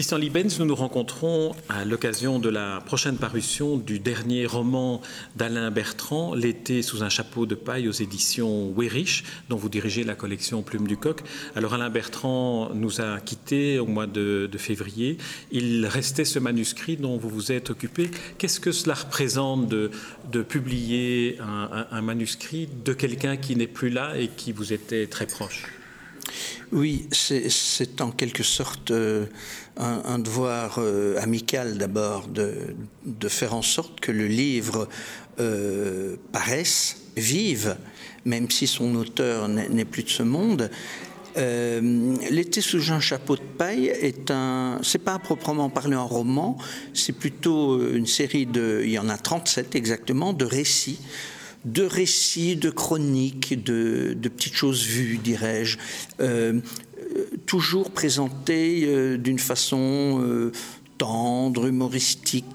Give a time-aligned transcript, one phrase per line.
[0.00, 5.02] Christian Libens, nous nous rencontrons à l'occasion de la prochaine parution du dernier roman
[5.36, 10.14] d'Alain Bertrand, L'été sous un chapeau de paille aux éditions Weyrich, dont vous dirigez la
[10.14, 11.20] collection Plume du Coq.
[11.54, 15.18] Alors Alain Bertrand nous a quittés au mois de, février.
[15.52, 18.10] Il restait ce manuscrit dont vous vous êtes occupé.
[18.38, 19.90] Qu'est-ce que cela représente de,
[20.48, 25.66] publier un manuscrit de quelqu'un qui n'est plus là et qui vous était très proche?
[26.72, 29.26] Oui, c'est en quelque sorte euh,
[29.76, 32.76] un, devoir euh, amical d'abord de,
[33.28, 34.88] faire en sorte que le livre
[35.40, 37.76] euh, paraisse, vive,
[38.24, 40.70] même si son auteur n'est plus de ce monde.
[41.36, 46.56] L'été sous un chapeau de paille est un, c'est pas proprement parler un roman,
[46.94, 51.00] c'est plutôt une série de, il y en a 37 exactement, de récits
[51.64, 55.78] de récits, de chroniques, de, petites choses vues, dirais-je,
[56.20, 56.60] euh,
[57.46, 60.52] toujours présentées euh, d'une façon euh,
[60.98, 62.46] tendre, humoristique,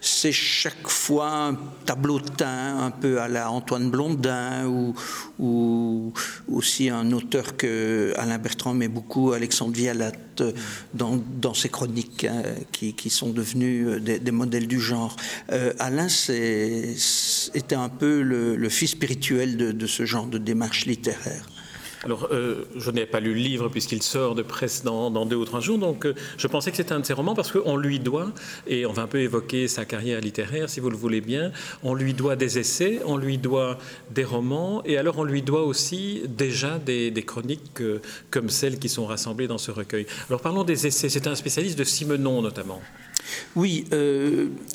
[0.00, 1.54] c'est chaque fois un
[1.86, 6.12] tableau teint un peu à la Antoine Blondin ou,
[6.48, 10.12] aussi un auteur que Alain Bertrand met beaucoup, Alexandre Vialat,
[10.94, 12.42] dans, dans ses chroniques hein,
[12.72, 15.16] qui, sont devenus des, modèles du genre.
[15.50, 21.46] Euh, Alain était un peu le, fils spirituel de ce genre de démarche littéraire.
[22.04, 25.44] Alors, euh, je n'ai pas lu le livre puisqu'il sort de presse dans, deux ou
[25.44, 28.00] trois jours, donc euh, je pensais que c'était un de ses romans parce qu'on lui
[28.00, 28.32] doit,
[28.66, 31.52] et on va un peu évoquer sa carrière littéraire si vous le voulez bien,
[31.84, 33.78] on lui doit des essais, on lui doit
[34.10, 38.88] des romans, et alors on lui doit aussi déjà des, chroniques euh, comme celles qui
[38.88, 40.06] sont rassemblées dans ce recueil.
[40.28, 42.80] Alors parlons des essais, c'est un spécialiste de Simenon notamment.
[43.54, 43.84] Oui,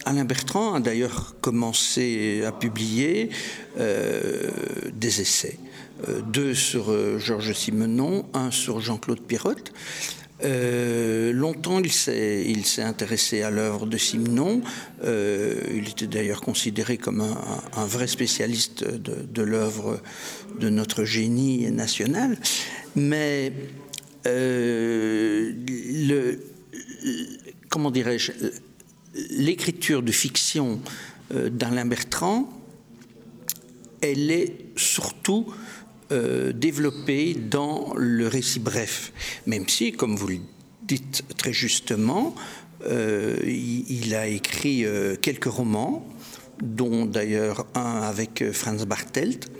[0.05, 3.29] Alain Bertrand a d'ailleurs commencé à publier
[3.75, 5.59] des essais.
[6.07, 9.73] Euh, deux sur euh, Georges Simenon, un sur Jean-Claude Pirotte.
[10.43, 14.61] Euh, longtemps, il s'est intéressé à l'œuvre de Simenon.
[15.03, 19.99] il était d'ailleurs considéré comme un, vrai spécialiste de, l'œuvre
[20.59, 22.37] de notre génie national.
[22.95, 23.51] Mais
[27.69, 28.31] comment dirais-je,
[29.31, 30.79] l'écriture de fiction
[31.33, 32.47] d'Alain Bertrand,
[34.01, 35.47] elle est surtout
[36.13, 39.11] euh, développé dans le récit bref,
[39.45, 40.37] même si, comme vous le
[40.83, 42.33] dites très justement,
[42.85, 46.07] euh, il, a écrit euh, quelques romans,
[46.61, 49.51] dont d'ailleurs un avec Franz Bartelt.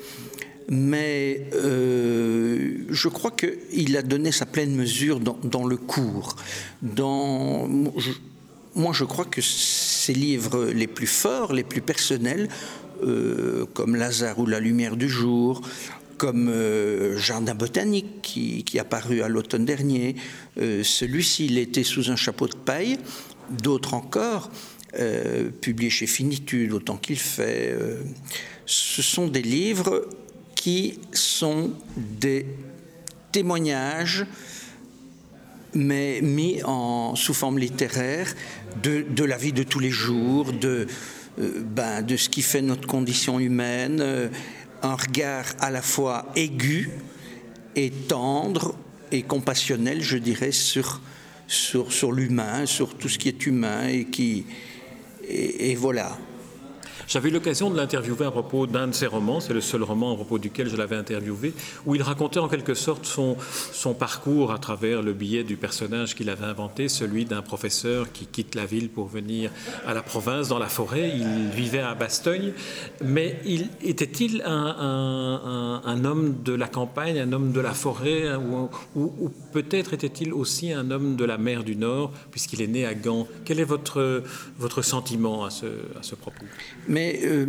[0.70, 6.36] Mais je crois qu'il a donné sa pleine mesure dans, le cours.
[6.82, 7.94] Moi,
[8.94, 12.50] je crois que ses livres les plus forts, les plus personnels,
[13.74, 15.62] comme Lazare ou La lumière du jour,
[16.18, 20.16] comme euh, Jardin botanique qui, qui a paru à l'automne dernier.
[20.60, 22.98] Euh, celui-ci, il était sous un chapeau de paille.
[23.50, 24.50] D'autres encore,
[25.00, 27.74] euh, publiés chez Finitude, autant qu'il fait.
[28.66, 30.08] ce sont des livres
[30.56, 32.46] qui sont des
[33.32, 34.26] témoignages
[35.74, 38.34] mais mis en, sous forme littéraire
[38.82, 40.88] de, de, la vie de tous les jours, de,
[41.38, 44.32] ben, de ce qui fait notre condition humaine
[44.84, 46.90] un regard à la fois aigu
[47.76, 48.76] et tendre
[49.12, 51.02] et compassionnel, je dirais, sur,
[51.48, 54.46] sur, sur l'humain, sur tout ce qui est humain et qui.
[55.28, 56.18] et voilà.
[57.08, 60.12] J'avais eu l'occasion de l'interviewer à propos d'un de ses romans, c'est le seul roman
[60.12, 61.54] à propos duquel je l'avais interviewé,
[61.86, 63.38] où il racontait en quelque sorte son,
[63.94, 68.56] parcours à travers le billet du personnage qu'il avait inventé, celui d'un professeur qui quitte
[68.56, 69.52] la ville pour venir
[69.86, 71.14] à la province, dans la forêt.
[71.16, 72.52] Il vivait à Bastogne,
[73.02, 73.40] mais
[73.82, 80.34] était-il un, homme de la campagne, un homme de la forêt, ou, ou, peut-être était-il
[80.34, 83.30] aussi un homme de la mer du Nord, puisqu'il est né à Gand?
[83.46, 84.24] Quel est votre,
[84.60, 86.46] votre sentiment à ce propos?
[86.98, 87.46] Mais euh,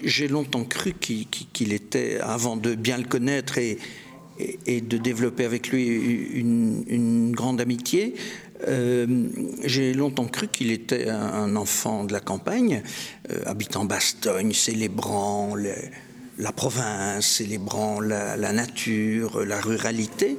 [0.00, 3.78] j'ai longtemps cru qu'il était, avant de bien le connaître et,
[4.38, 8.14] de développer avec lui une, grande amitié,
[8.68, 9.06] euh,
[9.64, 12.82] j'ai longtemps cru qu'il était un, enfant de la campagne,
[13.32, 15.56] euh, habitant Bastogne, célébrant
[16.38, 20.38] la province, célébrant la, nature, la ruralité.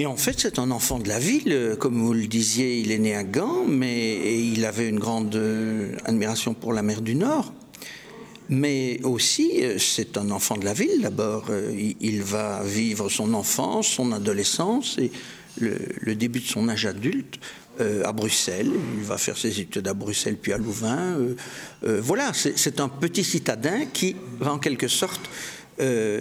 [0.00, 1.76] Et en fait, c'est un enfant de la ville.
[1.80, 5.96] Comme vous le disiez, il est né à Gand, mais il avait une grande euh,
[6.04, 7.52] admiration pour la mer du Nord.
[8.48, 11.46] Mais aussi, euh, c'est un enfant de la ville d'abord.
[11.50, 15.10] Euh, il va vivre son enfance, son adolescence, et
[15.58, 17.40] le, début de son âge adulte
[18.04, 18.70] à Bruxelles.
[18.96, 21.16] Il va faire ses études à Bruxelles puis à Louvain.
[21.82, 25.20] Voilà, c'est un petit citadin qui va en quelque sorte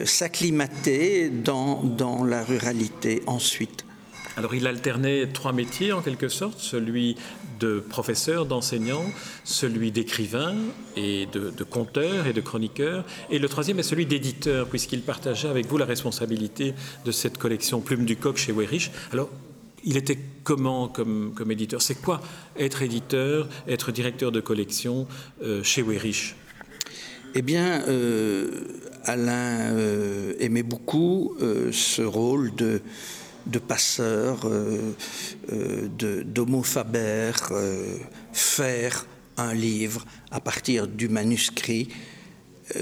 [0.05, 3.85] s'acclimater dans, dans la ruralité ensuite.
[4.37, 7.15] Alors il alternait trois métiers en quelque sorte, celui
[7.59, 9.03] de professeur, d'enseignant,
[9.43, 10.53] celui d'écrivain
[10.95, 15.65] et de, conteur et de chroniqueur, et le troisième est celui d'éditeur, puisqu'il partageait avec
[15.65, 18.91] vous la responsabilité de cette collection Plume du Coq chez Weyrich.
[19.11, 19.29] Alors
[19.83, 21.81] il était comment comme, comme éditeur?
[21.81, 22.21] C'est quoi
[22.59, 25.07] être éditeur, être directeur de collection
[25.41, 26.35] euh, chez Weyrich
[27.39, 28.49] Eh bien, euh,
[29.03, 31.37] Alain euh, aimait beaucoup
[31.71, 32.81] ce rôle de
[33.47, 34.93] de passeurs, euh,
[35.51, 35.87] euh,
[37.51, 37.97] euh,
[38.33, 39.05] faire
[39.37, 41.89] un livre à partir du manuscrit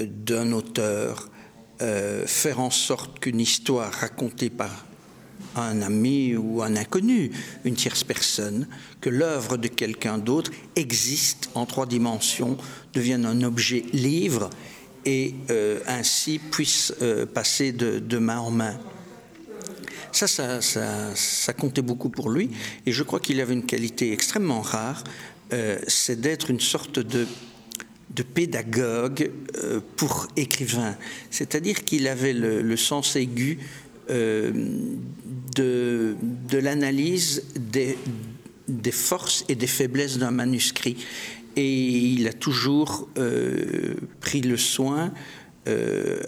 [0.00, 1.30] d'un auteur,
[1.78, 4.86] faire en sorte qu'une histoire racontée par
[5.58, 7.30] un ami ou un inconnu,
[7.64, 8.66] une tierce personne,
[9.00, 12.56] que l'œuvre de quelqu'un d'autre existe en trois dimensions,
[12.92, 14.50] devienne un objet livre
[15.04, 15.34] et
[15.86, 16.92] ainsi puisse
[17.32, 18.76] passer de main en main.
[20.16, 22.48] Ça ça, comptait beaucoup pour lui.
[22.86, 25.04] Et je crois qu'il avait une qualité extrêmement rare,
[25.52, 27.26] euh, c'est d'être une sorte de,
[28.14, 30.96] de pédagogue euh, pour écrivain.
[31.30, 33.58] C'est-à-dire qu'il avait le, sens aigu
[34.08, 34.52] euh,
[35.56, 37.98] de, de l'analyse des,
[38.68, 40.96] des forces et des faiblesses d'un manuscrit.
[41.56, 43.08] Et il a toujours
[44.20, 45.12] pris le soin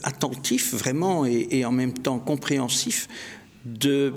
[0.02, 3.08] attentif vraiment et, en même temps compréhensif
[3.64, 4.12] de,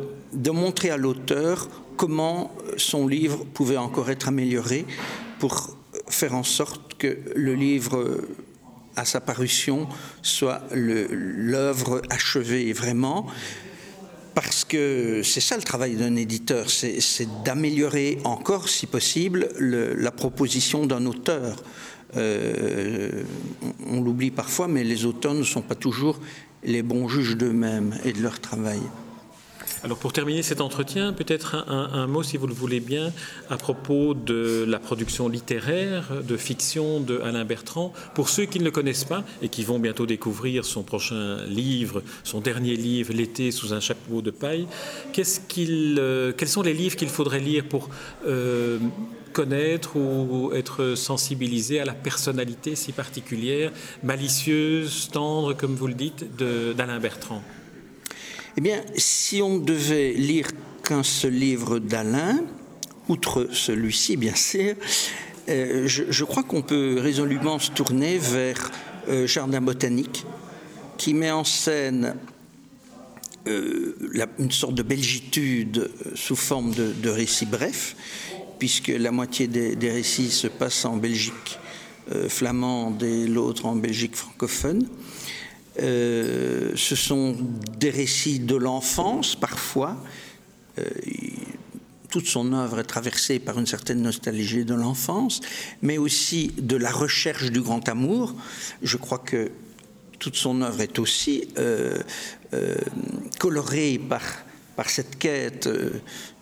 [0.51, 1.67] montrer à l'auteur
[1.97, 4.85] comment son livre pouvait encore être amélioré
[5.39, 5.77] pour
[6.07, 8.21] faire en sorte que le livre
[8.95, 9.87] à sa parution
[10.21, 13.27] soit l'œuvre achevée vraiment
[14.33, 20.85] parce que c'est ça le travail d'un éditeur, c'est d'améliorer encore, si possible, la proposition
[20.85, 21.63] d'un auteur.
[22.17, 23.23] Euh,
[23.87, 26.19] on l'oublie parfois, mais les auteurs ne sont pas toujours
[26.63, 28.81] les bons juges d'eux-mêmes et de leur travail.
[29.83, 33.11] Alors pour terminer cet entretien, peut-être un, mot, si vous le voulez bien,
[33.49, 37.91] à propos de la production littéraire de fiction de Alain Bertrand.
[38.13, 42.03] Pour ceux qui ne le connaissent pas et qui vont bientôt découvrir son prochain livre,
[42.23, 44.67] son dernier livre, L'été sous un chapeau de paille,
[45.17, 47.89] euh, quels sont les livres qu'il faudrait lire pour
[48.27, 48.77] euh,
[49.33, 53.71] connaître ou être sensibilisé à la personnalité si particulière,
[54.03, 57.41] malicieuse, tendre, comme vous le dites, d'Alain Bertrand?
[58.57, 60.47] Eh bien, si on devait lire
[60.83, 62.41] qu'un seul livre d'Alain,
[63.07, 64.75] outre celui-ci, bien sûr,
[65.49, 68.71] euh, je, crois qu'on peut résolument se tourner vers
[69.07, 70.25] euh, Jardin botanique,
[70.97, 72.15] qui met en scène
[73.47, 73.95] euh,
[74.37, 77.95] une sorte de belgitude sous forme de, récits brefs,
[78.59, 81.57] puisque la moitié des, des récits se passent en Belgique
[82.27, 84.85] flamande et l'autre en Belgique francophone.
[85.79, 87.35] Euh, ce sont
[87.79, 89.97] des récits de l'enfance parfois.
[90.79, 90.83] Euh,
[92.09, 95.39] toute son œuvre est traversée par une certaine nostalgie de l'enfance,
[95.81, 98.35] mais aussi de la recherche du grand amour.
[98.81, 99.51] Je crois que
[100.19, 101.97] toute son œuvre est aussi euh,
[103.39, 104.21] colorée par,
[104.87, 105.69] cette quête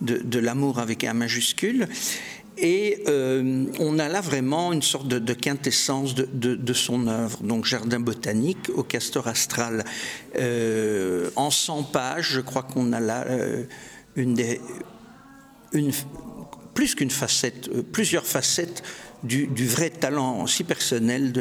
[0.00, 1.86] de l'amour avec un majuscule.
[2.58, 7.38] Et euh, on a là vraiment une sorte de, quintessence de, son œuvre.
[7.42, 9.84] Donc Jardin botanique au Castor astral.
[10.36, 13.64] Euh, en 100 pages, je crois qu'on a là euh,
[14.16, 14.36] une
[16.74, 18.82] plus qu'une facette, plusieurs facettes
[19.22, 21.32] du, vrai talent si personnel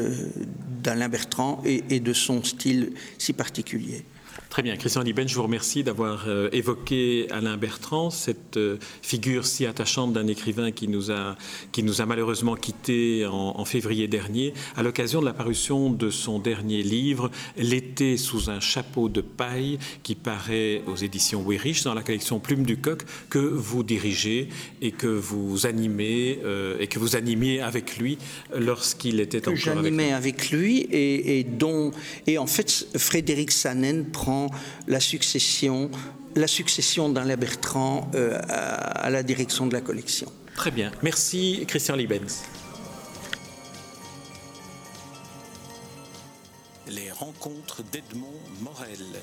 [0.83, 4.05] d'Alain Bertrand et de son style si particulier.
[4.49, 4.75] Très bien.
[4.77, 10.11] Christian Liben, je vous remercie d'avoir euh, évoqué Alain Bertrand, cette euh, figure si attachante
[10.11, 11.37] d'un écrivain qui nous a,
[11.71, 16.39] qui nous a malheureusement quittés en, février dernier, à l'occasion de la parution de son
[16.39, 22.01] dernier livre, L'été sous un chapeau de paille, qui paraît aux éditions Weyrich dans la
[22.01, 24.49] collection Plume du Coq, que vous dirigez
[24.81, 28.17] et que vous animez, euh, et que vous animiez avec lui
[28.57, 31.91] lorsqu'il était encore avec J'animais avec lui et, et, dont,
[32.25, 34.05] et en fait, Frédéric Sanen
[34.87, 35.89] la succession,
[36.35, 40.31] la succession d'Alain Bertrand euh, à, la direction de la collection.
[40.55, 40.91] Très bien.
[41.03, 42.43] Merci Christian Libens.
[46.87, 49.21] Les rencontres d'Edmond Morel.